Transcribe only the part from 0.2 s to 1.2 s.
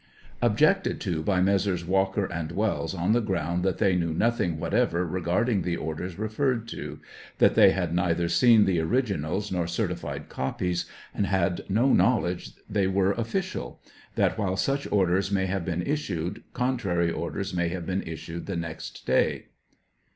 [Objected